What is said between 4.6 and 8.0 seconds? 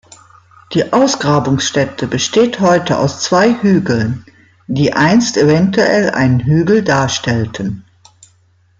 die einst eventuell einen Hügel darstellten.